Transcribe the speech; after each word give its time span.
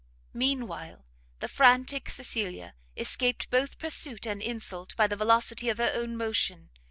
Mean 0.33 0.65
while 0.65 1.05
the 1.41 1.47
frantic 1.47 2.09
Cecilia 2.09 2.73
escaped 2.97 3.51
both 3.51 3.77
pursuit 3.77 4.25
and 4.25 4.41
insult 4.41 4.95
by 4.95 5.05
the 5.05 5.15
velocity 5.15 5.69
of 5.69 5.77
her 5.77 5.91
own 5.93 6.17
motion. 6.17 6.71